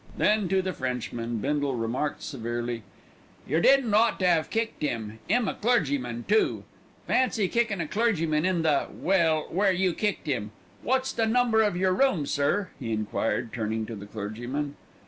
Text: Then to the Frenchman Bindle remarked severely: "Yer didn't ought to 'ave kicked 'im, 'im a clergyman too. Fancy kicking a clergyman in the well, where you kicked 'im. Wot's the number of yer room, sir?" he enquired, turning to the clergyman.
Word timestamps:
Then 0.17 0.47
to 0.49 0.63
the 0.63 0.73
Frenchman 0.73 1.37
Bindle 1.37 1.75
remarked 1.75 2.23
severely: 2.23 2.81
"Yer 3.47 3.59
didn't 3.61 3.93
ought 3.93 4.17
to 4.21 4.27
'ave 4.39 4.49
kicked 4.49 4.83
'im, 4.83 5.19
'im 5.29 5.47
a 5.47 5.53
clergyman 5.53 6.25
too. 6.27 6.63
Fancy 7.05 7.47
kicking 7.47 7.79
a 7.79 7.87
clergyman 7.87 8.43
in 8.43 8.63
the 8.63 8.87
well, 8.91 9.41
where 9.51 9.71
you 9.71 9.93
kicked 9.93 10.27
'im. 10.27 10.49
Wot's 10.81 11.11
the 11.13 11.27
number 11.27 11.61
of 11.61 11.77
yer 11.77 11.91
room, 11.93 12.25
sir?" 12.25 12.69
he 12.79 12.91
enquired, 12.91 13.53
turning 13.53 13.85
to 13.85 13.95
the 13.95 14.07
clergyman. 14.07 14.75